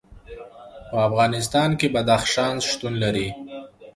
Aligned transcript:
په 0.89 0.97
افغانستان 1.09 1.69
کې 1.79 1.87
بدخشان 1.95 2.55
شتون 2.67 2.93
لري. 3.03 3.27